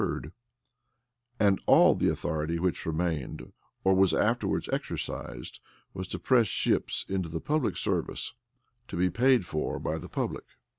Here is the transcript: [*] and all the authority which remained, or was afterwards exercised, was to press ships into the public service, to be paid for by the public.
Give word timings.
[*] 0.01 0.03
and 1.39 1.61
all 1.67 1.93
the 1.93 2.09
authority 2.09 2.57
which 2.57 2.87
remained, 2.87 3.53
or 3.83 3.93
was 3.93 4.15
afterwards 4.15 4.67
exercised, 4.73 5.59
was 5.93 6.07
to 6.07 6.17
press 6.17 6.47
ships 6.47 7.05
into 7.07 7.29
the 7.29 7.39
public 7.39 7.77
service, 7.77 8.33
to 8.87 8.95
be 8.97 9.11
paid 9.11 9.45
for 9.45 9.77
by 9.77 9.99
the 9.99 10.09
public. 10.09 10.45